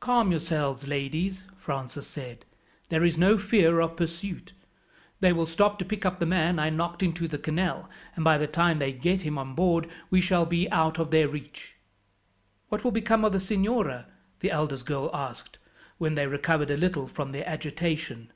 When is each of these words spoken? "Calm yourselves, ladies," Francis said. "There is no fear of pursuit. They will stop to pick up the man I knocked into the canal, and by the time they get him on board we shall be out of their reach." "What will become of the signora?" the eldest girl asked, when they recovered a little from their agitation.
"Calm 0.00 0.30
yourselves, 0.30 0.88
ladies," 0.88 1.44
Francis 1.58 2.06
said. 2.06 2.46
"There 2.88 3.04
is 3.04 3.18
no 3.18 3.36
fear 3.36 3.80
of 3.80 3.94
pursuit. 3.94 4.54
They 5.20 5.34
will 5.34 5.44
stop 5.44 5.78
to 5.78 5.84
pick 5.84 6.06
up 6.06 6.18
the 6.18 6.24
man 6.24 6.58
I 6.58 6.70
knocked 6.70 7.02
into 7.02 7.28
the 7.28 7.36
canal, 7.36 7.90
and 8.16 8.24
by 8.24 8.38
the 8.38 8.46
time 8.46 8.78
they 8.78 8.90
get 8.90 9.20
him 9.20 9.36
on 9.36 9.54
board 9.54 9.86
we 10.08 10.22
shall 10.22 10.46
be 10.46 10.70
out 10.72 10.98
of 10.98 11.10
their 11.10 11.28
reach." 11.28 11.74
"What 12.70 12.84
will 12.84 12.90
become 12.90 13.22
of 13.22 13.32
the 13.32 13.38
signora?" 13.38 14.06
the 14.38 14.50
eldest 14.50 14.86
girl 14.86 15.10
asked, 15.12 15.58
when 15.98 16.14
they 16.14 16.26
recovered 16.26 16.70
a 16.70 16.78
little 16.78 17.06
from 17.06 17.32
their 17.32 17.46
agitation. 17.46 18.32